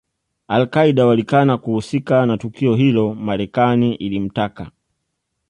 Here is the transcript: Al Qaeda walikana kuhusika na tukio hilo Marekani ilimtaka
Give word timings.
Al 0.47 0.69
Qaeda 0.69 1.05
walikana 1.07 1.57
kuhusika 1.57 2.25
na 2.25 2.37
tukio 2.37 2.75
hilo 2.75 3.15
Marekani 3.15 3.95
ilimtaka 3.95 4.71